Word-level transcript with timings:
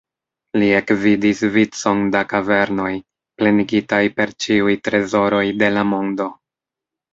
Li 0.61 0.69
ekvidis 0.77 1.43
vicon 1.57 2.01
da 2.15 2.21
kavernoj, 2.31 2.95
plenigitaj 3.43 4.01
per 4.17 4.35
ĉiuj 4.47 4.75
trezoroj 4.89 5.45
de 5.63 5.73
la 5.79 5.89
mondo. 5.95 6.31